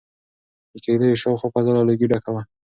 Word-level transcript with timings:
د 0.71 0.73
کيږديو 0.83 1.19
شاوخوا 1.21 1.47
فضا 1.53 1.71
له 1.77 1.83
لوګي 1.89 2.07
ډکه 2.11 2.29
وه. 2.33 2.41